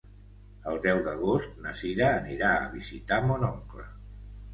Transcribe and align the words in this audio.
El 0.69 0.77
deu 0.85 1.01
d'agost 1.07 1.59
na 1.65 1.73
Sira 1.81 2.07
anirà 2.21 2.49
a 2.63 2.71
visitar 2.79 3.21
mon 3.27 3.47
oncle. 3.51 3.87